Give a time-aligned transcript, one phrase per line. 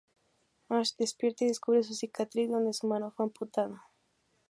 [0.67, 3.83] Ash despierta y descubre su cicatriz donde su mano fue amputada.